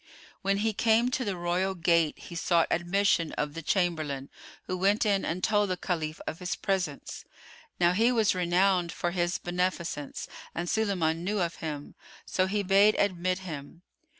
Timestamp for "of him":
11.39-11.93